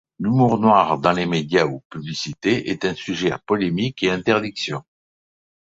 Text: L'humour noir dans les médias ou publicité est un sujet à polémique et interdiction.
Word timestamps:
L'humour 0.17 0.57
noir 0.57 0.97
dans 0.97 1.11
les 1.11 1.27
médias 1.27 1.65
ou 1.67 1.83
publicité 1.91 2.71
est 2.71 2.85
un 2.85 2.95
sujet 2.95 3.29
à 3.29 3.37
polémique 3.37 4.01
et 4.01 4.09
interdiction. 4.09 4.81